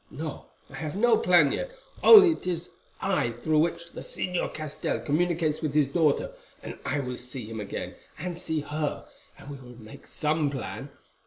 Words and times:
No, 0.09 0.47
I 0.67 0.77
have 0.77 0.95
no 0.95 1.15
plan 1.15 1.51
yet, 1.51 1.69
only 2.01 2.31
it 2.31 2.47
is 2.47 2.69
I 3.01 3.33
through 3.43 3.67
whom 3.67 3.77
the 3.93 4.01
Señor 4.01 4.51
Castell 4.51 4.99
communicates 5.01 5.61
with 5.61 5.75
his 5.75 5.89
daughter, 5.89 6.31
and 6.63 6.79
I 6.83 6.99
will 6.99 7.17
see 7.17 7.45
him 7.45 7.59
again, 7.59 7.93
and 8.17 8.35
see 8.35 8.61
her, 8.61 9.05
and 9.37 9.51
we 9.51 9.57
will 9.57 9.79
make 9.79 10.07
some 10.07 10.49
plan. 10.49 10.89